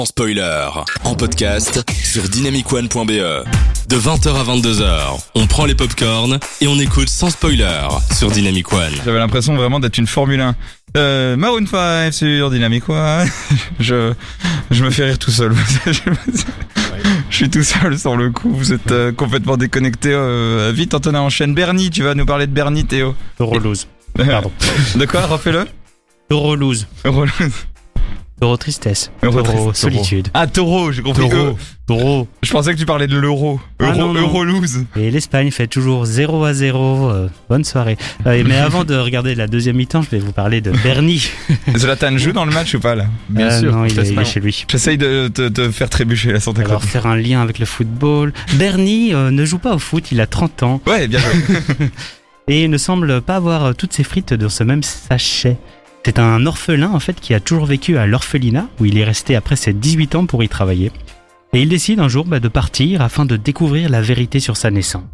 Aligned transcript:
sans 0.00 0.06
spoiler. 0.06 0.66
En 1.04 1.14
podcast 1.14 1.84
sur 2.02 2.22
dynamicone.be. 2.22 3.44
De 3.88 3.96
20h 3.98 4.28
à 4.34 4.44
22h, 4.44 5.20
on 5.34 5.46
prend 5.46 5.66
les 5.66 5.74
popcorns 5.74 6.38
et 6.62 6.68
on 6.68 6.78
écoute 6.78 7.10
sans 7.10 7.28
spoiler 7.28 7.68
sur 8.16 8.30
Dynamic 8.30 8.72
One. 8.72 8.94
J'avais 9.04 9.18
l'impression 9.18 9.54
vraiment 9.56 9.78
d'être 9.78 9.98
une 9.98 10.06
Formule 10.06 10.40
1. 10.40 10.54
Euh, 10.96 11.36
Maroon 11.36 11.66
5 11.66 12.14
sur 12.14 12.48
Dynamic 12.50 12.88
One. 12.88 13.28
Je, 13.78 14.14
je 14.70 14.84
me 14.84 14.88
fais 14.88 15.04
rire 15.04 15.18
tout 15.18 15.30
seul. 15.32 15.52
Je 17.28 17.36
suis 17.36 17.50
tout 17.50 17.62
seul 17.62 17.98
sur 17.98 18.16
le 18.16 18.30
coup. 18.30 18.54
Vous 18.54 18.72
êtes 18.72 18.90
euh, 18.92 19.12
complètement 19.12 19.58
déconnecté. 19.58 20.12
Euh, 20.14 20.72
vite, 20.74 20.94
Antonin 20.94 21.20
enchaîne. 21.20 21.52
Bernie, 21.54 21.90
tu 21.90 22.02
vas 22.02 22.14
nous 22.14 22.24
parler 22.24 22.46
de 22.46 22.52
Bernie, 22.52 22.86
Théo. 22.86 23.14
Euroloose. 23.38 23.86
Pardon. 24.16 24.50
De 24.94 25.04
quoi 25.04 25.26
Refais-le. 25.26 25.66
Euroloose. 26.30 26.86
Euro- 27.04 27.26
Euro 28.42 28.56
tristesse. 28.56 29.10
Euro 29.22 29.42
tristesse, 29.42 29.76
solitude. 29.76 30.28
Ah, 30.34 30.46
taureau, 30.46 30.92
j'ai 30.92 31.02
compris. 31.02 31.28
Taureau. 31.28 31.46
Euh, 31.48 31.54
Taureau. 31.86 32.28
je 32.42 32.50
pensais 32.52 32.72
que 32.72 32.78
tu 32.78 32.86
parlais 32.86 33.06
de 33.06 33.16
l'euro. 33.16 33.60
Ah, 33.80 33.86
Euro, 33.86 33.98
non, 33.98 34.12
non. 34.14 34.20
euro 34.20 34.44
lose. 34.44 34.84
Et 34.96 35.10
l'Espagne 35.10 35.50
fait 35.50 35.66
toujours 35.66 36.04
0 36.06 36.44
à 36.44 36.54
0. 36.54 37.10
euh, 37.10 37.28
bonne 37.48 37.64
soirée. 37.64 37.98
Euh, 38.26 38.42
mais 38.46 38.56
avant 38.58 38.84
de 38.84 38.94
regarder 38.96 39.34
la 39.34 39.46
deuxième 39.46 39.76
mi-temps, 39.76 40.02
je 40.02 40.10
vais 40.10 40.18
vous 40.20 40.32
parler 40.32 40.60
de 40.60 40.70
Bernie. 40.84 41.28
Zlatan 41.76 42.16
joue 42.16 42.32
dans 42.32 42.44
le 42.44 42.52
match 42.52 42.74
ou 42.74 42.80
pas 42.80 42.94
là? 42.94 43.06
Bien 43.28 43.48
Euh, 43.48 43.60
sûr, 43.60 43.72
Non, 43.72 43.84
il 43.84 43.98
est, 43.98 44.08
il 44.08 44.18
est 44.18 44.24
chez 44.24 44.40
lui. 44.40 44.64
J'essaye 44.68 44.96
de 44.96 45.28
te, 45.28 45.70
faire 45.70 45.90
trébucher 45.90 46.32
la 46.32 46.40
santé 46.40 46.62
Alors 46.62 46.82
faire 46.84 47.06
un 47.06 47.16
lien 47.16 47.42
avec 47.42 47.58
le 47.58 47.66
football. 47.66 48.32
Bernie 48.54 49.12
ne 49.12 49.44
joue 49.44 49.58
pas 49.58 49.74
au 49.74 49.78
foot, 49.78 50.12
il 50.12 50.20
a 50.20 50.26
30 50.26 50.62
ans 50.62 50.80
Ouais, 50.86 51.08
bien 51.08 51.18
joué. 51.18 51.90
et 52.48 52.68
ne 52.68 52.78
semble 52.78 53.20
pas 53.20 53.36
avoir 53.36 53.74
toutes 53.74 53.92
ses 53.92 54.04
frites 54.04 54.32
dans 54.32 54.48
ce 54.48 54.64
même 54.64 54.82
sachet. 54.82 55.56
C'est 56.04 56.18
un 56.18 56.46
orphelin 56.46 56.90
en 56.92 57.00
fait 57.00 57.20
qui 57.20 57.34
a 57.34 57.40
toujours 57.40 57.66
vécu 57.66 57.98
à 57.98 58.06
l'orphelinat 58.06 58.68
où 58.80 58.86
il 58.86 58.96
est 58.98 59.04
resté 59.04 59.36
après 59.36 59.56
ses 59.56 59.72
18 59.72 60.14
ans 60.14 60.26
pour 60.26 60.42
y 60.42 60.48
travailler. 60.48 60.92
Et 61.52 61.60
il 61.60 61.68
décide 61.68 62.00
un 62.00 62.08
jour 62.08 62.24
bah, 62.24 62.40
de 62.40 62.48
partir 62.48 63.02
afin 63.02 63.26
de 63.26 63.36
découvrir 63.36 63.90
la 63.90 64.00
vérité 64.00 64.40
sur 64.40 64.56
sa 64.56 64.70
naissance. 64.70 65.04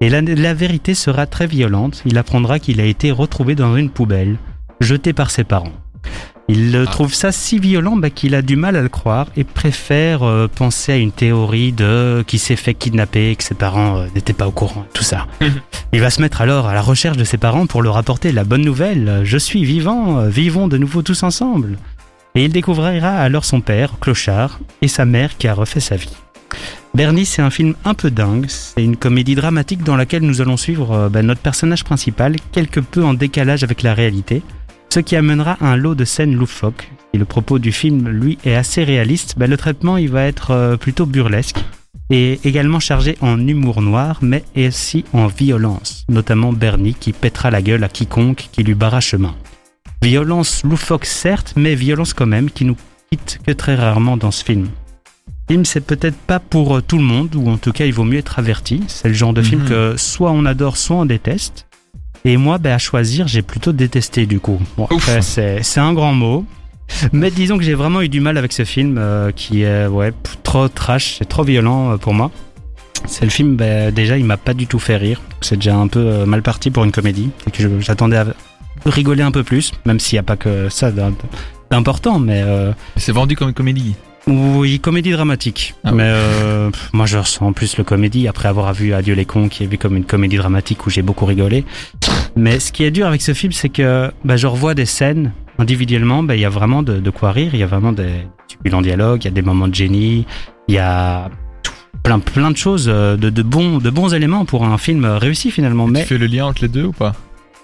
Et 0.00 0.08
la, 0.08 0.22
la 0.22 0.54
vérité 0.54 0.94
sera 0.94 1.26
très 1.26 1.46
violente. 1.46 2.02
Il 2.06 2.16
apprendra 2.18 2.58
qu'il 2.58 2.80
a 2.80 2.84
été 2.84 3.10
retrouvé 3.10 3.54
dans 3.54 3.76
une 3.76 3.90
poubelle, 3.90 4.36
jeté 4.80 5.12
par 5.12 5.30
ses 5.30 5.44
parents. 5.44 5.72
Il 6.48 6.76
euh, 6.76 6.84
trouve 6.84 7.14
ça 7.14 7.32
si 7.32 7.58
violent 7.58 7.96
bah, 7.96 8.10
qu'il 8.10 8.34
a 8.34 8.42
du 8.42 8.56
mal 8.56 8.76
à 8.76 8.82
le 8.82 8.90
croire 8.90 9.28
et 9.34 9.44
préfère 9.44 10.22
euh, 10.24 10.46
penser 10.46 10.92
à 10.92 10.96
une 10.96 11.10
théorie 11.12 11.72
de 11.72 12.22
qui 12.26 12.38
s'est 12.38 12.56
fait 12.56 12.74
kidnapper 12.74 13.30
et 13.30 13.36
que 13.36 13.44
ses 13.44 13.54
parents 13.54 13.96
euh, 13.96 14.06
n'étaient 14.14 14.34
pas 14.34 14.46
au 14.46 14.50
courant, 14.50 14.84
tout 14.92 15.04
ça. 15.04 15.26
Il 15.94 16.00
va 16.00 16.10
se 16.10 16.20
mettre 16.20 16.42
alors 16.42 16.66
à 16.66 16.74
la 16.74 16.82
recherche 16.82 17.16
de 17.16 17.24
ses 17.24 17.38
parents 17.38 17.66
pour 17.66 17.82
leur 17.82 17.96
apporter 17.96 18.30
la 18.30 18.44
bonne 18.44 18.62
nouvelle. 18.62 19.08
euh, 19.08 19.24
Je 19.24 19.38
suis 19.38 19.64
vivant, 19.64 20.26
vivons 20.26 20.68
de 20.68 20.76
nouveau 20.76 21.00
tous 21.00 21.22
ensemble. 21.22 21.78
Et 22.34 22.44
il 22.44 22.52
découvrira 22.52 23.10
alors 23.10 23.44
son 23.44 23.60
père, 23.60 23.92
clochard, 24.00 24.58
et 24.82 24.88
sa 24.88 25.04
mère 25.06 25.38
qui 25.38 25.48
a 25.48 25.54
refait 25.54 25.80
sa 25.80 25.96
vie. 25.96 26.14
Bernie, 26.94 27.24
c'est 27.26 27.42
un 27.42 27.50
film 27.50 27.74
un 27.84 27.94
peu 27.94 28.10
dingue. 28.10 28.46
C'est 28.48 28.84
une 28.84 28.96
comédie 28.96 29.34
dramatique 29.34 29.82
dans 29.82 29.96
laquelle 29.96 30.22
nous 30.22 30.40
allons 30.42 30.56
suivre 30.56 30.92
euh, 30.92 31.08
bah, 31.08 31.22
notre 31.22 31.40
personnage 31.40 31.84
principal, 31.84 32.36
quelque 32.52 32.80
peu 32.80 33.02
en 33.04 33.14
décalage 33.14 33.64
avec 33.64 33.82
la 33.82 33.94
réalité, 33.94 34.42
ce 34.94 35.00
qui 35.00 35.16
amènera 35.16 35.56
un 35.60 35.74
lot 35.76 35.96
de 35.96 36.04
scènes 36.04 36.36
loufoques. 36.36 36.88
Et 37.12 37.18
le 37.18 37.24
propos 37.24 37.58
du 37.58 37.72
film, 37.72 38.08
lui, 38.08 38.38
est 38.44 38.54
assez 38.54 38.84
réaliste. 38.84 39.34
Bah, 39.36 39.48
le 39.48 39.56
traitement, 39.56 39.96
il 39.96 40.08
va 40.08 40.22
être 40.24 40.52
euh, 40.52 40.76
plutôt 40.76 41.04
burlesque 41.04 41.56
et 42.10 42.38
également 42.44 42.78
chargé 42.78 43.16
en 43.20 43.44
humour 43.44 43.82
noir, 43.82 44.18
mais 44.22 44.44
aussi 44.56 45.04
en 45.12 45.26
violence, 45.26 46.04
notamment 46.08 46.52
Bernie 46.52 46.94
qui 46.94 47.12
pètera 47.12 47.50
la 47.50 47.60
gueule 47.60 47.82
à 47.82 47.88
quiconque 47.88 48.48
qui 48.52 48.62
lui 48.62 48.74
barra 48.74 49.00
chemin. 49.00 49.34
Violence 50.00 50.62
loufoque 50.62 51.06
certes, 51.06 51.54
mais 51.56 51.74
violence 51.74 52.14
quand 52.14 52.26
même 52.26 52.48
qui 52.48 52.64
nous 52.64 52.76
quitte 53.10 53.40
que 53.44 53.50
très 53.50 53.74
rarement 53.74 54.16
dans 54.16 54.30
ce 54.30 54.44
film. 54.44 54.68
Le 55.48 55.54
film, 55.54 55.64
c'est 55.64 55.80
peut-être 55.80 56.16
pas 56.18 56.38
pour 56.38 56.76
euh, 56.76 56.82
tout 56.82 56.98
le 56.98 57.02
monde, 57.04 57.34
ou 57.34 57.48
en 57.48 57.56
tout 57.56 57.72
cas, 57.72 57.84
il 57.86 57.92
vaut 57.92 58.04
mieux 58.04 58.18
être 58.18 58.38
averti. 58.38 58.84
C'est 58.86 59.08
le 59.08 59.14
genre 59.14 59.32
de 59.32 59.42
film 59.42 59.62
Mhm. 59.62 59.68
que 59.68 59.94
soit 59.96 60.30
on 60.30 60.44
adore, 60.44 60.76
soit 60.76 60.96
on 60.96 61.04
déteste. 61.04 61.66
Et 62.26 62.36
moi, 62.38 62.56
ben, 62.58 62.72
à 62.72 62.78
choisir, 62.78 63.28
j'ai 63.28 63.42
plutôt 63.42 63.72
détesté 63.72 64.24
du 64.24 64.40
coup. 64.40 64.58
Bon, 64.78 64.84
Ouf. 64.90 65.08
après, 65.08 65.20
c'est 65.22 65.80
un 65.80 65.92
grand 65.92 66.14
mot. 66.14 66.46
Mais 67.12 67.30
disons 67.30 67.58
que 67.58 67.64
j'ai 67.64 67.74
vraiment 67.74 68.00
eu 68.02 68.08
du 68.08 68.20
mal 68.20 68.38
avec 68.38 68.52
ce 68.52 68.64
film 68.64 68.96
euh, 68.98 69.30
qui 69.30 69.62
est 69.62 69.86
ouais, 69.86 70.12
trop 70.42 70.68
trash, 70.68 71.16
c'est 71.18 71.28
trop 71.28 71.42
violent 71.44 71.92
euh, 71.92 71.96
pour 71.96 72.14
moi. 72.14 72.30
C'est 73.06 73.24
le 73.24 73.30
film, 73.30 73.56
ben, 73.56 73.92
déjà, 73.92 74.16
il 74.16 74.24
m'a 74.24 74.36
pas 74.38 74.54
du 74.54 74.66
tout 74.66 74.78
fait 74.78 74.96
rire. 74.96 75.20
C'est 75.42 75.56
déjà 75.56 75.76
un 75.76 75.88
peu 75.88 75.98
euh, 76.00 76.26
mal 76.26 76.42
parti 76.42 76.70
pour 76.70 76.84
une 76.84 76.92
comédie. 76.92 77.30
J'attendais 77.80 78.16
à 78.16 78.26
rigoler 78.86 79.22
un 79.22 79.30
peu 79.30 79.42
plus, 79.42 79.72
même 79.84 80.00
s'il 80.00 80.16
n'y 80.16 80.20
a 80.20 80.24
pas 80.24 80.36
que 80.36 80.68
ça 80.70 80.90
d'im- 80.90 81.14
d'important, 81.70 82.18
mais 82.18 82.42
euh, 82.42 82.72
C'est 82.96 83.12
vendu 83.12 83.36
comme 83.36 83.48
une 83.48 83.54
comédie. 83.54 83.94
Oui, 84.26 84.80
comédie 84.80 85.10
dramatique. 85.12 85.74
Ah 85.84 85.92
mais 85.92 86.04
euh, 86.06 86.70
moi, 86.92 87.04
je 87.06 87.18
ressens 87.18 87.52
plus 87.52 87.76
le 87.76 87.84
comédie 87.84 88.26
après 88.26 88.48
avoir 88.48 88.72
vu 88.72 88.94
Adieu 88.94 89.14
les 89.14 89.24
cons, 89.26 89.48
qui 89.48 89.64
est 89.64 89.66
vu 89.66 89.76
comme 89.78 89.96
une 89.96 90.04
comédie 90.04 90.36
dramatique 90.38 90.86
où 90.86 90.90
j'ai 90.90 91.02
beaucoup 91.02 91.26
rigolé. 91.26 91.64
Mais 92.36 92.58
ce 92.58 92.72
qui 92.72 92.84
est 92.84 92.90
dur 92.90 93.06
avec 93.06 93.20
ce 93.22 93.34
film, 93.34 93.52
c'est 93.52 93.68
que 93.68 94.10
bah, 94.24 94.36
je 94.36 94.46
revois 94.46 94.74
des 94.74 94.86
scènes 94.86 95.32
individuellement. 95.58 96.22
bah, 96.22 96.36
Il 96.36 96.40
y 96.40 96.44
a 96.46 96.48
vraiment 96.50 96.82
de, 96.82 97.00
de 97.00 97.10
quoi 97.10 97.32
rire. 97.32 97.50
Il 97.52 97.60
y 97.60 97.62
a 97.62 97.66
vraiment 97.66 97.92
des 97.92 98.10
succulents 98.48 98.82
dialogues. 98.82 99.22
Il 99.22 99.26
y 99.26 99.28
a 99.28 99.34
des 99.34 99.42
moments 99.42 99.68
de 99.68 99.74
génie. 99.74 100.26
Il 100.68 100.74
y 100.74 100.78
a 100.78 101.30
tout- 101.62 101.72
plein 102.02 102.18
plein 102.18 102.50
de 102.50 102.56
choses, 102.56 102.86
euh, 102.88 103.16
de, 103.16 103.28
de 103.28 103.42
bons 103.42 103.78
de 103.78 103.90
bons 103.90 104.14
éléments 104.14 104.46
pour 104.46 104.64
un 104.64 104.78
film 104.78 105.04
réussi 105.04 105.50
finalement. 105.50 105.86
Mais 105.86 106.00
Tu 106.02 106.08
fais 106.08 106.18
le 106.18 106.26
lien 106.26 106.46
entre 106.46 106.62
les 106.62 106.68
deux 106.68 106.84
ou 106.84 106.92
pas? 106.92 107.14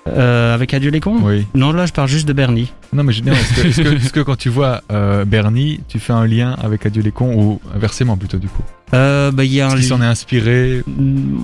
Euh, 0.08 0.54
avec 0.54 0.74
Adieu 0.74 0.90
les 0.90 1.00
cons. 1.00 1.18
Oui. 1.22 1.46
Non, 1.54 1.72
là, 1.72 1.86
je 1.86 1.92
parle 1.92 2.08
juste 2.08 2.26
de 2.26 2.32
Bernie. 2.32 2.72
Non, 2.92 3.04
mais 3.04 3.12
je 3.12 3.22
non, 3.22 3.32
est-ce 3.32 3.54
que, 3.54 3.66
est-ce 3.68 3.80
que, 3.82 3.96
est-ce 3.96 4.12
que 4.12 4.20
quand 4.20 4.36
tu 4.36 4.48
vois 4.48 4.82
euh, 4.90 5.24
Bernie, 5.24 5.80
tu 5.88 5.98
fais 5.98 6.12
un 6.12 6.26
lien 6.26 6.56
avec 6.62 6.86
Adieu 6.86 7.02
les 7.02 7.12
cons 7.12 7.34
ou 7.34 7.60
inversement 7.74 8.16
plutôt 8.16 8.38
du 8.38 8.48
coup 8.48 8.62
Euh, 8.92 9.30
bah, 9.30 9.44
il 9.44 9.52
y 9.54 9.60
a 9.60 9.68
un 9.68 9.74
qu'il 9.76 9.84
s'en 9.84 10.02
est 10.02 10.04
inspiré 10.06 10.82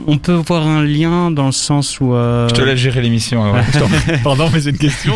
on 0.08 0.18
peut 0.18 0.32
voir 0.34 0.66
un 0.66 0.82
lien 0.84 1.30
dans 1.30 1.46
le 1.46 1.52
sens 1.52 2.00
où 2.00 2.12
euh, 2.14 2.48
Je 2.48 2.54
te 2.54 2.60
laisse 2.62 2.78
gérer 2.78 3.00
l'émission. 3.00 3.42
alors. 3.44 3.64
Pardon, 4.24 4.48
mais 4.52 4.60
c'est 4.60 4.70
une 4.70 4.78
question. 4.78 5.14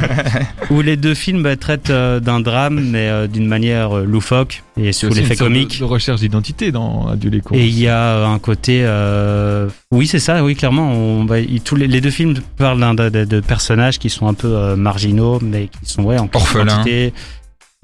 où 0.70 0.80
les 0.82 0.96
deux 0.96 1.14
films 1.14 1.42
bah, 1.42 1.56
traitent 1.56 1.90
euh, 1.90 2.20
d'un 2.20 2.40
drame, 2.40 2.80
mais 2.90 3.08
euh, 3.08 3.26
d'une 3.26 3.46
manière 3.46 3.96
euh, 3.98 4.04
loufoque 4.04 4.62
et 4.80 4.92
sous 4.92 5.08
l'effet 5.08 5.36
comique. 5.36 5.74
De, 5.74 5.78
de 5.80 5.84
recherche 5.84 6.20
d'identité 6.20 6.72
dans 6.72 7.08
Adieu 7.08 7.30
les 7.30 7.40
cons. 7.40 7.54
Et 7.54 7.66
il 7.66 7.78
y 7.78 7.88
a 7.88 7.98
euh, 7.98 8.26
un 8.26 8.38
côté, 8.38 8.80
euh, 8.84 9.68
oui 9.90 10.06
c'est 10.06 10.18
ça, 10.18 10.42
oui 10.44 10.54
clairement. 10.56 10.90
On, 10.92 11.24
bah, 11.24 11.36
tous 11.64 11.76
les, 11.76 11.86
les 11.86 12.00
deux 12.00 12.10
films 12.10 12.34
parlent 12.56 12.80
d'un- 12.80 12.94
de, 12.94 13.08
de- 13.08 13.24
de 13.24 13.40
personnages 13.40 13.98
qui 13.98 14.10
sont 14.10 14.26
un 14.26 14.34
peu 14.34 14.48
euh, 14.54 14.76
marginaux, 14.76 15.38
mais 15.42 15.68
qui 15.68 15.90
sont 15.90 16.02
ouais 16.02 16.18
en 16.18 16.28
Orphelins. 16.32 16.76
quantité. 16.76 17.12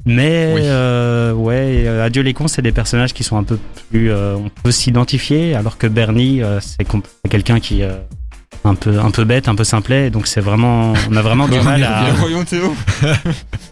Mais 0.07 0.53
Oui. 0.55 0.63
euh, 0.65 1.33
ouais, 1.33 1.85
euh, 1.87 2.05
Adieu 2.07 2.23
les 2.23 2.33
cons, 2.35 2.49
c'est 2.49 2.63
des 2.63 2.73
personnages 2.73 3.13
qui 3.13 3.23
sont 3.25 3.37
un 3.37 3.45
peu 3.45 3.59
plus, 3.91 4.11
euh, 4.11 4.35
on 4.37 4.49
peut 4.49 4.71
s'identifier, 4.73 5.55
alors 5.55 5.77
que 5.79 5.87
Bernie, 5.87 6.43
euh, 6.43 6.59
c'est 6.61 6.87
quelqu'un 7.29 7.61
qui 7.61 7.83
euh, 7.83 7.97
un 8.65 8.75
peu 8.75 8.99
un 8.99 9.11
peu 9.11 9.25
bête, 9.25 9.49
un 9.49 9.55
peu 9.55 9.65
simplet. 9.65 10.11
Donc 10.11 10.27
c'est 10.27 10.41
vraiment, 10.41 10.95
on 11.11 11.17
a 11.17 11.23
vraiment 11.23 11.49
du 11.49 11.61
mal 11.65 11.83
à. 11.85 12.11
Voyons 12.19 12.45
Théo. 12.45 12.75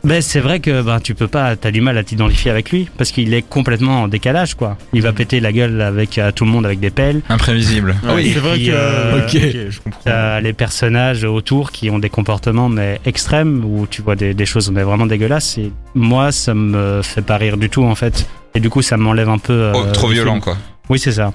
Ben, 0.04 0.22
c'est 0.22 0.40
vrai 0.40 0.60
que 0.60 0.80
ben, 0.82 1.00
tu 1.00 1.14
peux 1.14 1.26
pas, 1.26 1.56
t'as 1.56 1.70
du 1.70 1.80
mal 1.80 1.98
à 1.98 2.04
t'identifier 2.04 2.50
avec 2.50 2.70
lui 2.70 2.88
parce 2.96 3.10
qu'il 3.10 3.34
est 3.34 3.42
complètement 3.42 4.02
en 4.02 4.08
décalage 4.08 4.54
quoi. 4.54 4.76
Il 4.92 5.02
va 5.02 5.12
péter 5.12 5.40
la 5.40 5.52
gueule 5.52 5.80
avec 5.82 6.18
à 6.18 6.30
tout 6.32 6.44
le 6.44 6.50
monde 6.50 6.64
avec 6.66 6.78
des 6.80 6.90
pelles. 6.90 7.20
Imprévisible. 7.28 7.96
Ah 8.06 8.12
oui, 8.14 8.30
c'est 8.32 8.38
vrai 8.38 8.58
que. 8.58 8.70
euh, 8.70 9.18
ok, 9.24 9.70
je 9.70 9.80
comprends. 9.80 10.00
T'as 10.04 10.40
les 10.40 10.52
personnages 10.52 11.24
autour 11.24 11.72
qui 11.72 11.90
ont 11.90 11.98
des 11.98 12.10
comportements 12.10 12.68
mais 12.68 13.00
extrêmes 13.04 13.64
où 13.64 13.86
tu 13.90 14.02
vois 14.02 14.14
des, 14.16 14.34
des 14.34 14.46
choses 14.46 14.70
mais 14.70 14.82
vraiment 14.84 15.06
dégueulasses. 15.06 15.58
Et 15.58 15.72
moi, 15.94 16.30
ça 16.32 16.54
me 16.54 17.02
fait 17.02 17.22
pas 17.22 17.36
rire 17.36 17.56
du 17.56 17.68
tout 17.68 17.84
en 17.84 17.94
fait. 17.94 18.28
Et 18.54 18.60
du 18.60 18.70
coup, 18.70 18.82
ça 18.82 18.96
m'enlève 18.96 19.28
un 19.28 19.38
peu. 19.38 19.52
euh, 19.52 19.72
Oh, 19.74 19.84
trop 19.92 20.08
violent 20.08 20.32
film. 20.34 20.42
quoi. 20.42 20.56
Oui, 20.88 20.98
c'est 20.98 21.12
ça. 21.12 21.32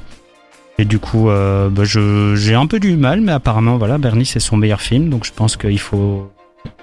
Et 0.79 0.85
du 0.85 0.97
coup, 0.99 1.29
euh, 1.29 1.69
ben, 1.69 1.83
je 1.83 2.33
j'ai 2.35 2.55
un 2.55 2.65
peu 2.65 2.79
du 2.79 2.95
mal, 2.95 3.21
mais 3.21 3.31
apparemment 3.33 3.77
voilà, 3.77 3.97
Bernie 3.99 4.25
c'est 4.25 4.39
son 4.39 4.57
meilleur 4.57 4.81
film, 4.81 5.09
donc 5.09 5.25
je 5.25 5.31
pense 5.31 5.55
qu'il 5.57 5.79
faut 5.79 6.31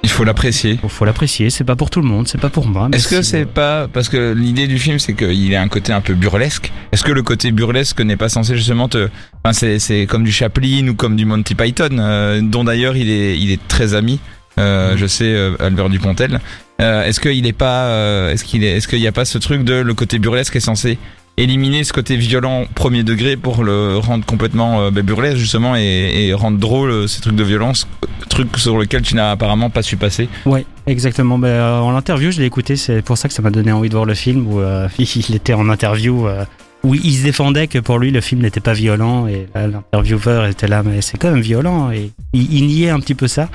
Il 0.02 0.08
faut 0.08 0.24
l'apprécier. 0.24 0.78
faut, 0.80 0.88
faut 0.88 1.04
l'apprécier. 1.04 1.50
C'est 1.50 1.64
pas 1.64 1.76
pour 1.76 1.90
tout 1.90 2.00
le 2.00 2.08
monde, 2.08 2.26
c'est 2.26 2.40
pas 2.40 2.48
pour 2.48 2.66
moi. 2.66 2.88
Est-ce 2.92 3.08
que 3.08 3.22
c'est 3.22 3.46
pas 3.46 3.88
parce 3.88 4.08
que 4.08 4.32
l'idée 4.32 4.66
du 4.66 4.78
film 4.78 4.98
c'est 4.98 5.14
qu'il 5.14 5.54
a 5.54 5.60
un 5.62 5.68
côté 5.68 5.92
un 5.92 6.00
peu 6.00 6.14
burlesque. 6.14 6.72
Est-ce 6.92 7.04
que 7.04 7.12
le 7.12 7.22
côté 7.22 7.52
burlesque 7.52 8.00
n'est 8.00 8.16
pas 8.16 8.28
censé 8.28 8.56
justement 8.56 8.88
te, 8.88 9.08
enfin 9.44 9.52
c'est 9.52 9.78
c'est 9.78 10.06
comme 10.06 10.24
du 10.24 10.32
Chaplin 10.32 10.88
ou 10.88 10.94
comme 10.94 11.16
du 11.16 11.24
Monty 11.26 11.54
Python, 11.54 11.98
euh, 11.98 12.40
dont 12.42 12.64
d'ailleurs 12.64 12.96
il 12.96 13.10
est 13.10 13.38
il 13.38 13.50
est 13.50 13.60
très 13.68 13.94
ami. 13.94 14.20
Euh, 14.58 14.96
je 14.96 15.06
sais 15.06 15.24
euh, 15.32 15.54
Albert 15.60 15.88
Dupontel. 15.88 16.40
Euh, 16.80 17.04
est-ce 17.04 17.20
qu'il 17.20 17.46
est 17.46 17.52
pas, 17.52 17.84
euh, 17.86 18.32
est-ce 18.32 18.44
qu'il 18.44 18.64
est, 18.64 18.76
est-ce 18.76 18.88
qu'il 18.88 18.98
y 19.00 19.06
a 19.06 19.12
pas 19.12 19.24
ce 19.24 19.38
truc 19.38 19.64
de 19.64 19.74
le 19.74 19.94
côté 19.94 20.18
burlesque 20.18 20.56
est 20.56 20.60
censé 20.60 20.98
éliminer 21.36 21.84
ce 21.84 21.92
côté 21.92 22.16
violent 22.16 22.66
premier 22.74 23.02
degré 23.02 23.36
pour 23.36 23.64
le 23.64 23.98
rendre 23.98 24.24
complètement 24.26 24.82
euh, 24.82 24.90
bah, 24.90 25.02
burlesque 25.02 25.38
justement 25.38 25.76
et, 25.76 26.26
et 26.26 26.34
rendre 26.34 26.58
drôle 26.58 26.90
euh, 26.90 27.06
ces 27.06 27.20
trucs 27.20 27.36
de 27.36 27.44
violence, 27.44 27.86
euh, 28.04 28.06
truc 28.28 28.56
sur 28.56 28.78
lequel 28.78 29.02
tu 29.02 29.14
n'as 29.14 29.30
apparemment 29.30 29.70
pas 29.70 29.82
su 29.82 29.96
passer. 29.96 30.28
Ouais, 30.46 30.64
exactement. 30.86 31.38
Ben, 31.38 31.48
euh, 31.48 31.80
en 31.80 31.92
l'interview, 31.92 32.30
je 32.30 32.40
l'ai 32.40 32.46
écouté, 32.46 32.76
c'est 32.76 33.02
pour 33.02 33.18
ça 33.18 33.28
que 33.28 33.34
ça 33.34 33.42
m'a 33.42 33.50
donné 33.50 33.72
envie 33.72 33.88
de 33.88 33.94
voir 33.94 34.06
le 34.06 34.14
film 34.14 34.46
où 34.46 34.60
euh, 34.60 34.88
il 34.98 35.34
était 35.34 35.54
en 35.54 35.68
interview 35.68 36.26
euh, 36.26 36.44
où 36.82 36.94
il 36.94 37.14
se 37.14 37.22
défendait 37.22 37.66
que 37.66 37.78
pour 37.78 37.98
lui 37.98 38.10
le 38.10 38.20
film 38.20 38.40
n'était 38.40 38.60
pas 38.60 38.72
violent 38.72 39.26
et 39.26 39.48
l'intervieweur 39.54 40.46
était 40.46 40.66
là 40.66 40.82
mais 40.82 41.02
c'est 41.02 41.18
quand 41.18 41.30
même 41.30 41.42
violent 41.42 41.90
et 41.90 42.10
il, 42.32 42.54
il 42.54 42.66
niait 42.68 42.88
un 42.88 43.00
petit 43.00 43.14
peu 43.14 43.28
ça 43.28 43.50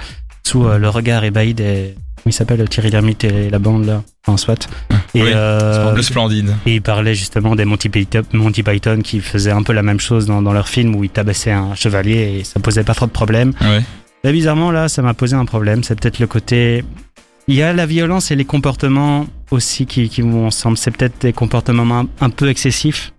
sous 0.45 0.65
euh, 0.65 0.77
le 0.77 0.89
regard 0.89 1.23
ébahi 1.23 1.53
des, 1.53 1.95
il 2.25 2.33
s'appelle 2.33 2.67
Thierry 2.67 2.89
Lhermitte 2.89 3.23
et 3.23 3.49
la 3.49 3.59
bande 3.59 3.85
là, 3.85 4.03
enfin 4.25 4.37
soit. 4.37 4.67
Et, 5.13 5.21
Oui, 5.21 5.31
euh, 5.33 5.93
le 5.95 6.01
splendide. 6.01 6.53
et 6.65 6.75
il 6.75 6.81
parlait 6.81 7.15
justement 7.15 7.55
des 7.55 7.65
Monty 7.65 7.89
Python, 7.89 8.23
Monty 8.33 8.63
Python 8.63 8.99
qui 9.03 9.19
faisaient 9.21 9.51
un 9.51 9.63
peu 9.63 9.73
la 9.73 9.83
même 9.83 9.99
chose 9.99 10.25
dans, 10.25 10.41
dans 10.41 10.53
leur 10.53 10.67
film 10.67 10.95
où 10.95 11.03
ils 11.03 11.09
tabassaient 11.09 11.51
un 11.51 11.75
chevalier 11.75 12.39
et 12.39 12.43
ça 12.43 12.59
posait 12.59 12.83
pas 12.83 12.93
trop 12.95 13.05
de 13.05 13.11
problèmes. 13.11 13.53
Ouais. 13.61 13.81
Là, 14.23 14.31
bizarrement, 14.31 14.71
là, 14.71 14.89
ça 14.89 15.01
m'a 15.03 15.13
posé 15.13 15.35
un 15.35 15.45
problème. 15.45 15.83
C'est 15.83 15.99
peut-être 15.99 16.17
le 16.19 16.25
côté. 16.27 16.83
Il 17.47 17.53
y 17.55 17.61
a 17.61 17.73
la 17.73 17.85
violence 17.85 18.31
et 18.31 18.35
les 18.35 18.43
comportements 18.45 19.27
aussi 19.51 19.85
qui, 19.85 20.09
qui 20.09 20.21
vont 20.21 20.47
ensemble. 20.47 20.77
C'est 20.77 20.89
peut-être 20.89 21.21
des 21.21 21.31
comportements 21.31 21.99
un, 21.99 22.07
un 22.19 22.29
peu 22.31 22.49
excessifs 22.49 23.13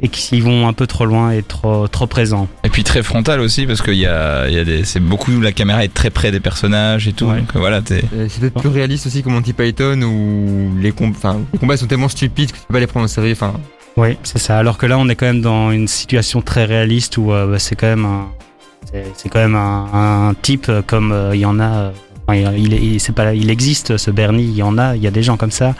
et 0.00 0.08
qui 0.08 0.40
vont 0.40 0.68
un 0.68 0.72
peu 0.72 0.86
trop 0.86 1.04
loin 1.06 1.32
et 1.32 1.42
trop, 1.42 1.88
trop 1.88 2.06
présents. 2.06 2.46
Et 2.64 2.68
puis 2.68 2.84
très 2.84 3.02
frontal 3.02 3.40
aussi 3.40 3.66
parce 3.66 3.82
qu'il 3.82 3.94
y 3.94 4.06
a, 4.06 4.46
il 4.48 4.54
y 4.54 4.58
a 4.58 4.64
des, 4.64 4.84
c'est 4.84 5.00
beaucoup 5.00 5.40
la 5.40 5.52
caméra 5.52 5.82
est 5.84 5.92
très 5.92 6.10
près 6.10 6.30
des 6.30 6.40
personnages 6.40 7.08
et 7.08 7.12
tout. 7.12 7.26
Ouais. 7.26 7.38
Donc 7.38 7.48
voilà, 7.54 7.82
t'es. 7.82 8.04
Euh, 8.14 8.26
C'est 8.28 8.40
peut-être 8.40 8.60
plus 8.60 8.68
réaliste 8.68 9.06
aussi 9.06 9.22
que 9.22 9.28
Monty 9.28 9.52
Python 9.52 10.00
où 10.02 10.76
les, 10.80 10.92
com- 10.92 11.12
les 11.52 11.58
combats 11.58 11.76
sont 11.76 11.86
tellement 11.86 12.08
stupides 12.08 12.52
que 12.52 12.58
tu 12.58 12.62
peux 12.68 12.74
pas 12.74 12.80
les 12.80 12.86
prendre 12.86 13.04
au 13.04 13.08
sérieux. 13.08 13.32
Enfin, 13.32 13.54
Oui, 13.96 14.16
c'est 14.22 14.38
ça. 14.38 14.56
Alors 14.58 14.78
que 14.78 14.86
là, 14.86 14.98
on 14.98 15.08
est 15.08 15.16
quand 15.16 15.26
même 15.26 15.40
dans 15.42 15.72
une 15.72 15.88
situation 15.88 16.42
très 16.42 16.64
réaliste 16.64 17.18
où 17.18 17.32
euh, 17.32 17.50
bah, 17.50 17.58
c'est 17.58 17.74
quand 17.74 17.88
même 17.88 18.04
un, 18.04 18.28
c'est, 18.92 19.04
c'est 19.16 19.28
quand 19.28 19.40
même 19.40 19.56
un, 19.56 20.28
un 20.30 20.34
type 20.34 20.70
comme 20.86 21.10
euh, 21.10 21.34
il 21.34 21.40
y 21.40 21.44
en 21.46 21.58
a. 21.58 21.68
euh, 21.70 21.90
enfin, 22.28 22.38
il, 22.56 22.72
il, 22.72 23.00
c'est 23.00 23.12
pas, 23.14 23.34
il 23.34 23.50
existe 23.50 23.96
ce 23.96 24.12
Bernie. 24.12 24.44
Il 24.44 24.54
y 24.56 24.62
en 24.62 24.78
a. 24.78 24.94
Il 24.94 25.02
y 25.02 25.08
a 25.08 25.10
des 25.10 25.24
gens 25.24 25.36
comme 25.36 25.50
ça. 25.50 25.74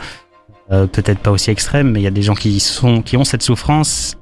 Euh, 0.71 0.85
peut-être 0.87 1.19
pas 1.19 1.31
aussi 1.31 1.49
extrêmes, 1.49 1.91
mais 1.91 1.99
il 1.99 2.03
y 2.03 2.07
a 2.07 2.11
des 2.11 2.21
gens 2.21 2.35
qui 2.35 2.59
sont, 2.59 3.01
qui 3.01 3.17
ont 3.17 3.23
cette 3.23 3.41
souffrance. 3.43 4.15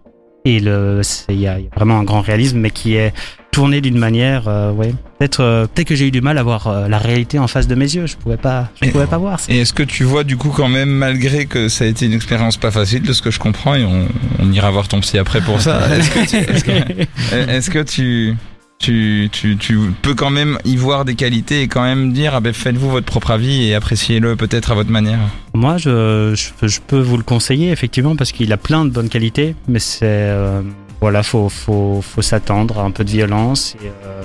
Et 0.45 0.55
il 0.57 0.63
y, 0.63 0.69
a 0.69 1.01
il 1.29 1.39
y 1.41 1.47
a 1.47 1.57
vraiment 1.75 1.99
un 1.99 2.03
grand 2.05 2.21
réalisme, 2.21 2.57
mais 2.59 2.69
qui 2.71 2.95
est 2.95 3.13
tourné 3.51 3.81
d'une 3.81 3.97
manière, 3.97 4.47
euh, 4.47 4.71
ouais. 4.71 4.93
Peut-être, 5.19 5.41
euh, 5.41 5.65
peut-être 5.67 5.87
que 5.89 5.95
j'ai 5.95 6.07
eu 6.07 6.11
du 6.11 6.21
mal 6.21 6.37
à 6.37 6.43
voir 6.43 6.67
euh, 6.67 6.87
la 6.87 6.99
réalité 6.99 7.37
en 7.37 7.47
face 7.47 7.67
de 7.67 7.75
mes 7.75 7.83
yeux. 7.93 8.05
Je 8.07 8.15
pouvais 8.15 8.37
pas, 8.37 8.69
je 8.81 8.87
Et- 8.87 8.91
pouvais 8.91 9.07
pas 9.07 9.17
voir. 9.17 9.41
ça. 9.41 9.51
Et 9.51 9.57
est-ce 9.59 9.73
que 9.73 9.83
tu 9.83 10.05
vois 10.05 10.23
du 10.23 10.37
coup 10.37 10.49
quand 10.55 10.69
même 10.69 10.89
malgré 10.89 11.47
que 11.47 11.67
ça 11.67 11.83
a 11.83 11.87
été 11.87 12.05
une 12.05 12.13
expérience 12.13 12.55
pas 12.55 12.71
facile 12.71 13.01
de 13.01 13.11
ce 13.11 13.21
que 13.21 13.29
je 13.31 13.39
comprends 13.39 13.75
et 13.75 13.83
on, 13.83 14.07
on 14.39 14.51
ira 14.53 14.71
voir 14.71 14.87
ton 14.87 15.01
psy 15.01 15.17
après 15.17 15.41
pour 15.41 15.59
ça. 15.59 15.81
Est-ce 15.97 16.11
que 16.11 16.29
tu, 16.29 16.35
est-ce 16.37 16.63
que- 16.63 17.51
est-ce 17.51 17.69
que 17.69 17.79
tu 17.83 18.35
tu, 18.79 19.27
tu, 19.31 19.57
tu 19.57 19.79
peux 20.03 20.13
quand 20.13 20.29
même 20.29 20.59
y 20.63 20.75
voir 20.75 21.03
des 21.03 21.15
qualités 21.15 21.63
et 21.63 21.67
quand 21.67 21.81
même 21.81 22.13
dire 22.13 22.35
ah 22.35 22.39
ben 22.41 22.53
faites-vous 22.53 22.91
votre 22.91 23.07
propre 23.07 23.31
avis 23.31 23.63
et 23.69 23.73
appréciez-le 23.73 24.35
peut-être 24.35 24.71
à 24.71 24.75
votre 24.75 24.91
manière? 24.91 25.17
Moi, 25.57 25.77
je, 25.77 26.33
je, 26.35 26.49
peux- 26.59 26.67
je 26.67 26.79
peux 26.85 26.99
vous 26.99 27.17
le 27.17 27.23
conseiller 27.23 27.71
effectivement 27.71 28.15
parce 28.15 28.31
qu'il 28.31 28.53
a 28.53 28.57
plein 28.57 28.85
de 28.85 28.91
bonnes 28.91 29.09
qualités, 29.09 29.55
mais 29.67 29.79
c'est 29.79 30.05
euh, 30.05 30.61
voilà, 31.01 31.23
faut 31.23 31.49
faut 31.49 32.01
faut 32.01 32.21
s'attendre 32.21 32.79
à 32.79 32.83
un 32.83 32.91
peu 32.91 33.03
de 33.03 33.09
violence 33.09 33.75
et, 33.83 33.87
euh, 34.05 34.23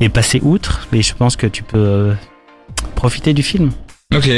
et 0.00 0.08
passer 0.08 0.40
outre. 0.42 0.86
Et 0.92 1.02
je 1.02 1.12
pense 1.14 1.34
que 1.36 1.48
tu 1.48 1.62
peux 1.64 1.78
euh, 1.78 2.14
profiter 2.94 3.32
du 3.34 3.42
film. 3.42 3.70
Ok. 4.14 4.30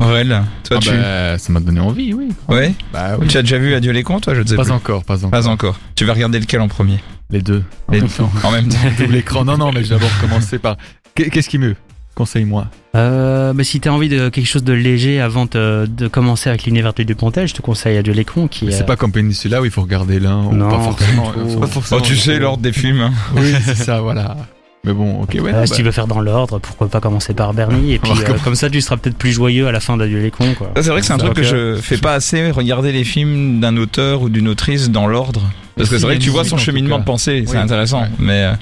Aurel, 0.00 0.42
toi 0.62 0.76
Ah 0.76 0.80
tu 0.80 0.90
bah, 0.90 1.38
ça 1.38 1.52
m'a 1.52 1.58
donné 1.60 1.80
envie, 1.80 2.12
oui. 2.14 2.28
ouais 2.48 2.72
Bah 2.92 3.16
oui. 3.18 3.26
tu 3.26 3.36
as 3.36 3.42
déjà 3.42 3.58
vu 3.58 3.74
Adieu 3.74 3.90
les 3.92 4.04
cons 4.04 4.20
toi 4.20 4.32
je 4.34 4.42
ne 4.42 4.46
sais 4.46 4.54
Pas 4.54 4.62
plus. 4.62 4.70
encore, 4.72 5.02
pas 5.04 5.16
encore. 5.24 5.30
Pas 5.30 5.48
encore. 5.48 5.80
Tu 5.96 6.04
vas 6.04 6.12
regarder 6.12 6.38
lequel 6.38 6.60
en 6.60 6.68
premier? 6.68 6.98
Les 7.30 7.42
deux. 7.42 7.64
En 7.88 7.92
Les 7.92 8.00
même 8.00 8.08
temps. 8.08 8.30
En 8.44 8.50
même 8.52 8.68
temps. 8.68 8.78
Double 8.98 9.16
écran. 9.16 9.44
Non, 9.44 9.56
non, 9.58 9.70
mais 9.72 9.82
je 9.82 9.88
vais 9.88 9.96
d'abord 9.96 10.10
commencer 10.20 10.58
par. 10.60 10.76
Qu'est- 11.16 11.30
Qu'est-ce 11.30 11.48
qui 11.48 11.58
me 11.58 11.74
conseille-moi 12.18 12.66
Euh, 12.96 13.52
mais 13.54 13.64
si 13.64 13.80
t'as 13.80 13.90
envie 13.90 14.08
de 14.08 14.28
quelque 14.28 14.46
chose 14.46 14.64
de 14.64 14.72
léger 14.72 15.20
avant 15.20 15.46
de, 15.46 15.86
de 15.88 16.08
commencer 16.08 16.50
avec 16.50 16.64
l'univers 16.64 16.92
du 16.92 17.04
Dupontel, 17.04 17.46
je 17.48 17.54
te 17.54 17.62
conseille 17.62 17.96
Adieu 17.96 18.12
les 18.12 18.24
cons 18.24 18.48
qui 18.48 18.70
C'est 18.72 18.80
est- 18.80 18.84
pas 18.86 18.96
comme 18.96 19.12
Peninsula 19.12 19.60
où 19.62 19.64
il 19.64 19.70
faut 19.70 19.82
regarder 19.82 20.18
l'un 20.20 20.44
ou 20.44 20.52
Non, 20.54 20.68
pas 20.70 20.80
forcément. 20.80 21.30
pas 21.60 21.66
Oh, 21.96 22.00
tu 22.00 22.16
sais 22.16 22.38
l'ordre 22.38 22.62
des 22.62 22.72
films. 22.72 23.00
hein. 23.00 23.12
Oui, 23.36 23.54
c'est 23.64 23.74
ça, 23.76 24.00
voilà. 24.00 24.36
Mais 24.84 24.92
bon, 24.92 25.22
ok, 25.22 25.30
ouais. 25.42 25.52
Euh, 25.52 25.60
non, 25.60 25.66
si 25.66 25.70
bah, 25.72 25.76
tu 25.76 25.82
veux 25.82 25.90
faire 25.90 26.06
dans 26.06 26.20
l'ordre, 26.20 26.60
pourquoi 26.60 26.88
pas 26.88 27.00
commencer 27.00 27.34
par 27.34 27.52
Bernie 27.52 27.94
et 27.94 27.98
puis 27.98 28.12
euh, 28.12 28.34
comme 28.44 28.54
ça 28.54 28.70
tu 28.70 28.80
seras 28.80 28.96
peut-être 28.96 29.16
plus 29.18 29.32
joyeux 29.32 29.66
à 29.66 29.72
la 29.72 29.80
fin 29.80 29.96
d'Adieu 29.96 30.20
les 30.20 30.30
cons 30.30 30.54
quoi. 30.56 30.70
Ça, 30.76 30.82
c'est 30.84 30.90
vrai 30.90 31.00
que 31.00 31.06
c'est 31.06 31.12
un 31.12 31.18
truc 31.18 31.34
que 31.34 31.42
je 31.42 31.74
fais 31.82 31.98
pas 31.98 32.14
assez, 32.14 32.50
regarder 32.52 32.92
les 32.92 33.02
films 33.04 33.60
d'un 33.60 33.76
auteur 33.76 34.22
ou 34.22 34.28
d'une 34.28 34.46
autrice 34.48 34.90
dans 34.90 35.06
l'ordre. 35.08 35.42
Parce 35.76 35.90
que 35.90 35.98
c'est 35.98 36.04
vrai 36.06 36.16
que 36.18 36.22
tu 36.22 36.30
vois 36.30 36.44
son 36.44 36.58
cheminement 36.58 36.98
de 37.00 37.04
pensée, 37.04 37.44
c'est 37.46 37.52
Oui, 37.56 37.58
intéressant. 37.58 38.02
ouais. 38.02 38.08
Mais 38.18 38.44
euh, 38.44 38.52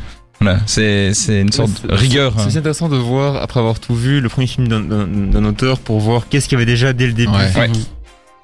voilà, 0.41 0.59
c'est 0.67 1.15
c'est 1.15 1.41
une 1.41 1.53
sorte 1.53 1.71
c'est- 1.83 1.89
de 1.89 1.95
rigueur. 1.95 2.35
C'est 2.39 2.47
aussi 2.49 2.59
intéressant 2.59 2.89
de 2.89 2.97
voir, 2.97 3.37
après 3.43 3.61
avoir 3.61 3.81
tout 3.81 3.95
vu, 3.95 4.21
le 4.21 4.29
premier 4.29 4.47
film 4.47 4.69
d'un- 4.69 5.45
auteur 5.45 5.79
pour 5.79 5.99
voir 6.01 6.29
qu'est-ce 6.29 6.49
qu'il 6.49 6.57
y 6.59 6.63
avait 6.63 6.71
déjà 6.71 6.93
dès 6.93 7.07
le 7.07 7.13
début. 7.15 7.33
Ouais. 7.33 7.59
Ouais. 7.61 7.71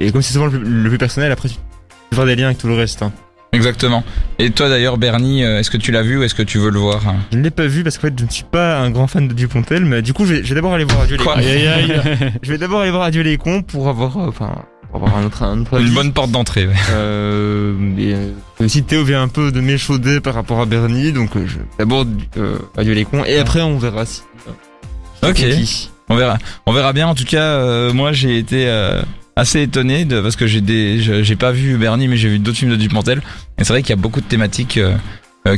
Et 0.00 0.10
comme 0.10 0.22
c'est 0.22 0.32
souvent 0.32 0.46
le, 0.46 0.58
plus- 0.58 0.68
le 0.82 0.88
plus 0.88 0.98
personnel, 0.98 1.30
après 1.32 1.48
tu 1.48 1.56
peux 2.10 2.16
faire 2.16 2.26
des 2.26 2.34
liens 2.36 2.46
avec 2.46 2.58
tout 2.58 2.66
le 2.68 2.74
reste. 2.74 3.02
hein. 3.02 3.12
Exactement. 3.54 4.02
Et 4.38 4.50
toi 4.50 4.70
d'ailleurs, 4.70 4.96
Bernie, 4.96 5.44
euh, 5.44 5.58
est-ce 5.60 5.70
que 5.70 5.76
tu 5.76 5.92
l'as 5.92 6.00
vu 6.02 6.16
ou 6.18 6.22
est-ce 6.22 6.34
que 6.34 6.42
tu 6.42 6.56
veux 6.56 6.70
le 6.70 6.78
voir 6.78 7.06
hein? 7.06 7.16
Je 7.32 7.36
ne 7.36 7.42
l'ai 7.42 7.50
pas 7.50 7.66
vu 7.66 7.82
parce 7.84 7.98
qu'en 7.98 8.08
fait 8.08 8.14
je 8.18 8.24
ne 8.24 8.30
suis 8.30 8.44
pas 8.50 8.78
un 8.78 8.90
grand 8.90 9.06
fan 9.06 9.28
de 9.28 9.34
Dupontel, 9.34 9.84
mais 9.84 10.00
du 10.00 10.14
coup 10.14 10.24
je 10.24 10.36
vais, 10.36 10.54
d'abord 10.54 10.72
aller 10.72 10.84
voir 10.84 11.02
Adieu 11.02 11.18
les 11.18 11.22
Quoi? 11.22 11.34
cons. 11.34 11.40
Je 12.42 12.50
vais 12.50 12.56
d'abord 12.56 12.80
aller 12.80 12.90
voir 12.90 13.02
Adieu 13.02 13.22
les 13.22 13.36
cons 13.36 13.60
pour 13.60 13.88
avoir, 13.90 14.16
euh, 14.16 14.28
enfin, 14.28 14.64
pour 14.92 15.02
avoir 15.02 15.16
un 15.20 15.24
autre, 15.26 15.42
un 15.42 15.60
autre 15.62 15.74
avis. 15.78 15.88
Une 15.88 15.94
bonne 15.94 16.12
porte 16.12 16.30
d'entrée. 16.30 16.66
ouais. 16.68 16.74
Euh, 16.90 17.74
et, 17.98 18.14
euh, 18.14 18.68
si 18.68 18.84
Théo 18.84 19.02
vient 19.04 19.22
un 19.22 19.28
peu 19.28 19.50
de 19.50 19.60
m'échauder 19.60 20.20
par 20.20 20.34
rapport 20.34 20.60
à 20.60 20.66
Bernie, 20.66 21.12
donc 21.12 21.34
euh, 21.36 21.46
je 21.46 21.58
d'abord 21.78 22.04
euh, 22.36 22.58
Adieu 22.76 22.92
les 22.94 23.04
cons 23.04 23.24
et 23.24 23.38
après 23.38 23.62
on 23.62 23.78
verra 23.78 24.06
si. 24.06 24.22
euh, 25.24 25.30
Ok. 25.30 25.44
On 26.08 26.16
verra. 26.16 26.38
On 26.66 26.72
verra 26.72 26.92
bien. 26.92 27.08
En 27.08 27.14
tout 27.14 27.24
cas, 27.24 27.42
euh, 27.42 27.92
moi 27.92 28.12
j'ai 28.12 28.38
été 28.38 28.68
euh, 28.68 29.02
assez 29.34 29.62
étonné 29.62 30.04
de, 30.04 30.20
parce 30.20 30.36
que 30.36 30.46
j'ai 30.46 30.60
des, 30.60 31.00
j'ai 31.00 31.36
pas 31.36 31.52
vu 31.52 31.76
Bernie, 31.78 32.06
mais 32.06 32.16
j'ai 32.16 32.28
vu 32.28 32.38
d'autres 32.38 32.58
films 32.58 32.72
de 32.72 32.76
Dupontel. 32.76 33.22
Et 33.58 33.64
c'est 33.64 33.72
vrai 33.72 33.82
qu'il 33.82 33.90
y 33.90 33.98
a 33.98 34.02
beaucoup 34.02 34.20
de 34.20 34.26
thématiques. 34.26 34.78
euh, 34.78 34.94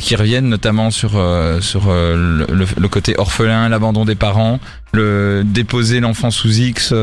qui 0.01 0.17
reviennent 0.17 0.49
notamment 0.49 0.91
sur 0.91 1.17
euh, 1.19 1.61
sur 1.61 1.89
euh, 1.91 2.47
le, 2.49 2.55
le- 2.55 2.67
le 2.81 2.89
côté 2.89 3.17
orphelin, 3.19 3.69
l'abandon 3.69 4.07
des 4.07 4.15
parents, 4.15 4.59
le 4.95 5.43
déposer 5.45 6.01
l'enfant 6.01 6.31
sous 6.31 6.49
X, 6.57 6.95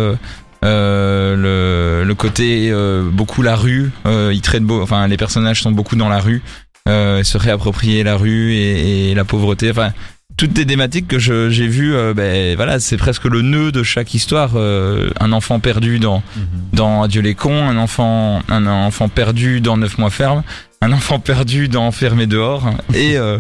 le, 0.64 2.04
le 2.06 2.16
côté 2.16 2.70
euh, 2.72 3.04
beaucoup 3.12 3.42
la 3.42 3.56
rue. 3.56 3.92
Euh, 4.06 4.32
ils 4.34 4.42
traitent 4.42 4.64
beau, 4.64 4.82
enfin 4.82 5.08
les 5.08 5.18
personnages 5.18 5.62
sont 5.62 5.72
beaucoup 5.72 5.96
dans 5.96 6.10
la 6.10 6.20
rue, 6.20 6.42
euh, 6.88 7.24
se 7.24 7.38
réapproprier 7.38 8.04
la 8.04 8.16
rue 8.18 8.54
et, 8.54 9.12
et 9.12 9.16
la 9.16 9.24
pauvreté. 9.26 9.72
Enfin 9.72 9.92
toutes 10.38 10.54
des 10.54 10.66
thématiques 10.66 11.08
que 11.08 11.20
je- 11.20 11.50
j'ai 11.50 11.68
vues, 11.68 11.94
euh, 11.94 12.14
ben 12.16 12.56
voilà, 12.56 12.80
c'est 12.80 12.98
presque 12.98 13.26
le 13.26 13.42
nœud 13.42 13.72
de 13.72 13.84
chaque 13.84 14.14
histoire. 14.14 14.52
Euh, 14.56 15.10
un 15.20 15.34
enfant 15.34 15.60
perdu 15.60 16.00
dans 16.00 16.24
Mhm. 16.36 16.44
dans 16.74 17.04
Adieu 17.04 17.22
les 17.22 17.36
cons, 17.36 17.68
un 17.68 17.78
enfant 17.78 18.42
un 18.50 18.66
enfant 18.66 19.10
perdu 19.10 19.62
dans 19.62 19.78
Neuf 19.78 19.98
mois 19.98 20.10
ferme, 20.10 20.42
un 20.82 20.92
enfant 20.94 21.20
perdu 21.20 21.68
dans 21.68 21.86
Enfermé 21.86 22.26
dehors, 22.28 22.64
et 22.96 23.18
euh, 23.18 23.38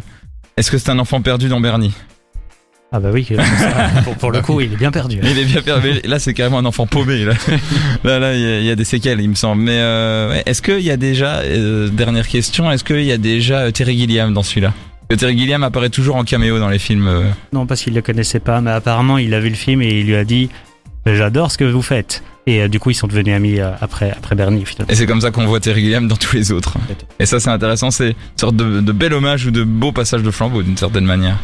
est-ce 0.57 0.69
que 0.69 0.77
c'est 0.77 0.91
un 0.91 0.99
enfant 0.99 1.21
perdu 1.21 1.47
dans 1.47 1.61
Bernie? 1.61 1.93
Ah 2.93 2.99
bah 2.99 3.09
oui, 3.13 3.25
ça, 3.25 3.41
pour, 4.03 4.15
pour 4.15 4.31
le 4.31 4.41
coup, 4.41 4.59
il 4.59 4.73
est 4.73 4.75
bien 4.75 4.91
perdu. 4.91 5.17
Il 5.23 5.39
est 5.39 5.45
bien 5.45 5.61
perdu. 5.61 6.01
Là, 6.03 6.19
c'est 6.19 6.33
carrément 6.33 6.57
un 6.59 6.65
enfant 6.65 6.85
paumé. 6.87 7.23
Là, 7.23 7.33
là, 8.03 8.19
là, 8.19 8.35
il 8.35 8.41
y, 8.41 8.45
a- 8.45 8.59
il 8.59 8.65
y 8.65 8.69
a 8.69 8.75
des 8.75 8.83
séquelles, 8.83 9.21
il 9.21 9.29
me 9.29 9.35
semble. 9.35 9.61
Mais 9.61 9.77
euh, 9.79 10.41
est-ce 10.45 10.61
qu'il 10.61 10.81
y 10.81 10.91
a 10.91 10.97
déjà 10.97 11.37
euh, 11.37 11.87
dernière 11.87 12.27
question 12.27 12.69
Est-ce 12.69 12.83
qu'il 12.83 13.03
y 13.05 13.13
a 13.13 13.17
déjà 13.17 13.59
euh, 13.59 13.71
Terry 13.71 13.97
Gilliam 13.97 14.33
dans 14.33 14.43
celui-là? 14.43 14.73
Terry 15.17 15.37
Gilliam 15.37 15.63
apparaît 15.63 15.89
toujours 15.89 16.17
en 16.17 16.25
caméo 16.25 16.59
dans 16.59 16.67
les 16.67 16.79
films. 16.79 17.07
euh. 17.07 17.23
Non, 17.53 17.65
parce 17.65 17.81
qu'il 17.81 17.93
le 17.93 18.01
connaissait 18.01 18.39
pas, 18.41 18.59
mais 18.59 18.71
apparemment, 18.71 19.17
il 19.17 19.33
a 19.33 19.39
vu 19.39 19.49
le 19.49 19.55
film 19.55 19.81
et 19.81 19.99
il 20.01 20.07
lui 20.07 20.15
a 20.15 20.25
dit 20.25 20.49
J'adore 21.05 21.49
ce 21.51 21.57
que 21.57 21.63
vous 21.63 21.81
faites. 21.81 22.23
Et 22.45 22.61
euh, 22.61 22.67
du 22.67 22.79
coup, 22.79 22.89
ils 22.89 22.95
sont 22.95 23.07
devenus 23.07 23.33
amis 23.33 23.59
euh, 23.61 23.71
après, 23.79 24.11
après 24.11 24.35
Bernie, 24.35 24.65
finalement. 24.65 24.91
Et 24.91 24.95
c'est 24.95 25.05
comme 25.05 25.21
ça 25.21 25.31
qu'on 25.31 25.45
voit 25.45 25.61
Terry 25.61 25.81
Gilliam 25.81 26.09
dans 26.09 26.17
tous 26.17 26.35
les 26.35 26.51
autres. 26.51 26.77
Et 27.19 27.25
ça, 27.25 27.39
c'est 27.39 27.49
intéressant. 27.51 27.89
C'est 27.89 28.09
une 28.09 28.15
sorte 28.35 28.57
de, 28.57 28.81
de 28.81 28.91
bel 28.91 29.13
hommage 29.13 29.45
ou 29.45 29.51
de 29.51 29.63
beau 29.63 29.93
passage 29.93 30.23
de 30.23 30.31
flambeau, 30.31 30.61
d'une 30.61 30.75
certaine 30.77 31.05
manière. 31.05 31.37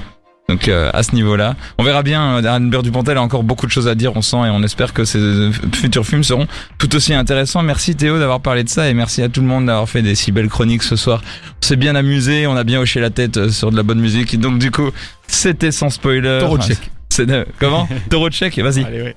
Donc 0.58 0.70
euh, 0.70 0.90
à 0.92 1.04
ce 1.04 1.14
niveau-là, 1.14 1.56
on 1.78 1.84
verra 1.84 2.02
bien. 2.02 2.44
Anne 2.44 2.72
Dupontel 2.72 3.18
a 3.18 3.22
encore 3.22 3.44
beaucoup 3.44 3.68
de 3.68 3.72
choses 3.72 3.88
à 3.88 3.94
dire, 3.94 4.14
on 4.16 4.24
sent, 4.24 4.38
et 4.38 4.50
on 4.50 4.64
espère 4.64 4.92
que 4.92 5.06
ces 5.06 5.20
euh, 5.20 5.52
futurs 5.72 6.04
films 6.04 6.24
seront 6.24 6.48
tout 6.80 6.96
aussi 6.96 7.14
intéressants. 7.14 7.62
Merci 7.62 7.96
Théo 7.96 8.18
d'avoir 8.18 8.40
parlé 8.40 8.64
de 8.64 8.70
ça, 8.70 8.90
et 8.90 8.96
merci 8.96 9.22
à 9.22 9.30
tout 9.30 9.42
le 9.42 9.46
monde 9.46 9.68
d'avoir 9.68 9.88
fait 9.88 10.02
des 10.02 10.16
si 10.16 10.32
belles 10.32 10.50
chroniques 10.50 10.82
ce 10.82 10.96
soir. 10.96 11.22
On 11.62 11.66
s'est 11.66 11.76
bien 11.76 11.94
amusé, 11.96 12.48
on 12.48 12.56
a 12.56 12.64
bien 12.64 12.80
hoché 12.80 13.00
la 13.00 13.12
tête 13.12 13.38
euh, 13.38 13.50
sur 13.50 13.70
de 13.70 13.78
la 13.78 13.84
bonne 13.84 14.00
musique. 14.00 14.34
Et 14.34 14.38
donc 14.38 14.58
du 14.58 14.72
coup, 14.72 14.90
c'était 15.28 15.72
sans 15.72 15.92
spoiler. 15.92 16.40
Taureau 16.40 16.58
check. 16.58 16.80
C'est 17.10 17.28
de- 17.28 17.46
comment? 17.60 17.88
Taureau 18.10 18.32
check, 18.32 18.58
vas-y. 18.58 18.84
Allez, 18.84 19.02
ouais. 19.04 19.16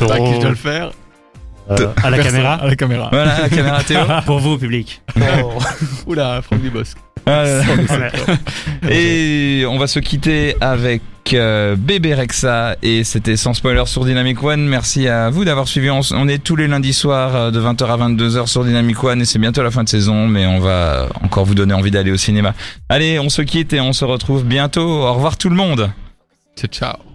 À 0.00 0.16
je 0.16 0.40
dois 0.40 0.50
le 0.50 0.56
faire? 0.56 0.90
Euh, 1.70 1.86
à 2.02 2.10
la 2.10 2.16
Personne. 2.16 2.32
caméra. 2.32 2.54
À 2.54 2.66
la 2.66 2.74
caméra. 2.76 3.08
Voilà 3.12 3.42
la 3.42 3.48
caméra 3.48 3.84
Théo. 3.84 4.00
Pour 4.26 4.40
vous, 4.40 4.58
public. 4.58 5.02
Oula, 6.06 6.42
Franck 6.42 6.62
Dubosc. 6.62 6.96
Ah 7.26 7.44
là 7.44 7.62
là. 7.98 8.90
Et 8.90 9.64
on 9.68 9.78
va 9.78 9.86
se 9.86 9.98
quitter 9.98 10.56
avec 10.60 11.02
euh, 11.32 11.76
Bébé 11.78 12.14
Rexa 12.14 12.76
et 12.82 13.04
c'était 13.04 13.36
sans 13.36 13.54
spoiler 13.54 13.84
sur 13.86 14.04
Dynamic 14.04 14.42
One. 14.42 14.66
Merci 14.66 15.08
à 15.08 15.30
vous 15.30 15.44
d'avoir 15.44 15.68
suivi. 15.68 15.88
On, 15.90 16.00
on 16.12 16.28
est 16.28 16.42
tous 16.42 16.56
les 16.56 16.66
lundis 16.66 16.92
soirs 16.92 17.36
euh, 17.36 17.50
de 17.50 17.60
20h 17.60 17.84
à 17.86 17.96
22h 17.96 18.46
sur 18.46 18.64
Dynamic 18.64 19.02
One 19.02 19.22
et 19.22 19.24
c'est 19.24 19.38
bientôt 19.38 19.62
la 19.62 19.70
fin 19.70 19.84
de 19.84 19.88
saison, 19.88 20.26
mais 20.26 20.46
on 20.46 20.58
va 20.58 21.08
encore 21.22 21.44
vous 21.44 21.54
donner 21.54 21.74
envie 21.74 21.90
d'aller 21.90 22.10
au 22.10 22.16
cinéma. 22.16 22.54
Allez, 22.88 23.18
on 23.18 23.28
se 23.28 23.42
quitte 23.42 23.72
et 23.72 23.80
on 23.80 23.92
se 23.92 24.04
retrouve 24.04 24.44
bientôt. 24.44 24.80
Au 25.02 25.12
revoir 25.14 25.36
tout 25.36 25.48
le 25.48 25.56
monde. 25.56 25.90
Ciao, 26.56 26.68
ciao. 26.68 27.11